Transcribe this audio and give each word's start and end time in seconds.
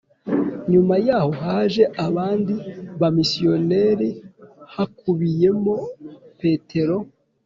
Nyuma 0.71 0.95
yaho 1.07 1.31
haje 1.41 1.83
abandi 2.07 2.53
bamisiyonari 3.01 4.09
hakubiyemo 4.73 5.75
Petero 6.39 6.97